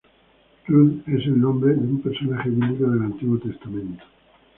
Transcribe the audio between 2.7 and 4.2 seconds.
del Antiguo Testamento.